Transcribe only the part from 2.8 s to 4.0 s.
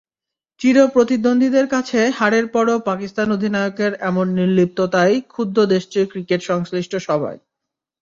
পাকিস্তান অধিনায়কের